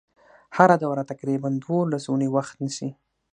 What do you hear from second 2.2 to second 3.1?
وخت نیسي.